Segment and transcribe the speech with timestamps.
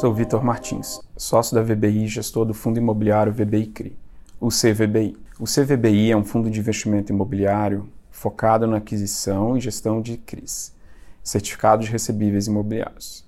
[0.00, 3.96] Sou Vitor Martins, sócio da VBI e gestor do fundo imobiliário VBI CRI,
[4.40, 5.16] o CVBI.
[5.40, 10.72] O CVBI é um fundo de investimento imobiliário focado na aquisição e gestão de CRIs,
[11.20, 13.26] certificados recebíveis imobiliários.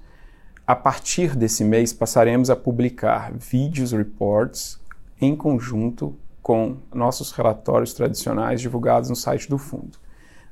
[0.64, 4.78] A partir desse mês, passaremos a publicar vídeos reports
[5.20, 9.98] em conjunto com nossos relatórios tradicionais divulgados no site do fundo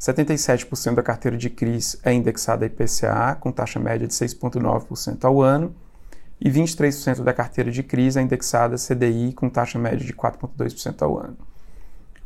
[0.00, 5.42] 77% da carteira de CRIs é indexada a IPCA, com taxa média de 6,9% ao
[5.42, 5.74] ano,
[6.40, 11.02] e 23% da carteira de CRIs é indexada a CDI, com taxa média de 4,2%
[11.02, 11.36] ao ano.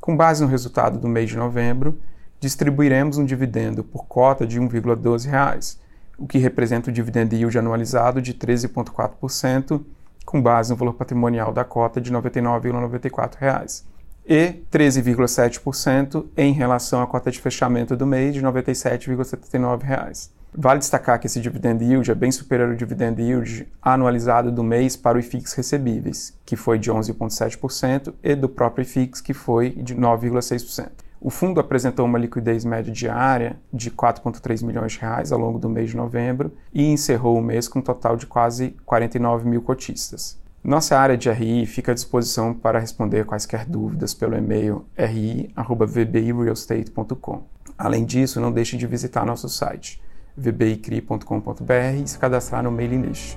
[0.01, 1.99] Com base no resultado do mês de novembro,
[2.39, 5.77] distribuiremos um dividendo por cota de R$ 1,12,
[6.17, 9.85] o que representa o dividend yield anualizado de 13,4%,
[10.25, 13.94] com base no valor patrimonial da cota de R$ 99,94
[14.27, 20.31] e 13,7% em relação à cota de fechamento do mês de R$ 97,79.
[20.57, 24.97] Vale destacar que esse dividend yield é bem superior ao dividend yield anualizado do mês
[24.97, 29.97] para o IFIX recebíveis, que foi de 11,7%, e do próprio IFIX, que foi de
[29.97, 30.91] 9,6%.
[31.21, 35.71] O fundo apresentou uma liquidez média diária de 4,3 milhões de reais ao longo do
[35.71, 40.39] mês de novembro e encerrou o mês com um total de quase 49 mil cotistas.
[40.65, 47.43] Nossa área de RI fica à disposição para responder quaisquer dúvidas pelo e-mail ri@vbirealestate.com.
[47.77, 50.03] Além disso, não deixe de visitar nosso site
[50.35, 53.37] vbicri.com.br e se cadastrar no mailing list.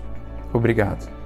[0.54, 1.17] Obrigado.